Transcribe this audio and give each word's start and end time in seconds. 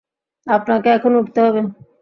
আপনাকে 0.47 0.87
এখনই 0.89 1.19
উঠতে 1.21 1.39
হবে। 1.45 1.61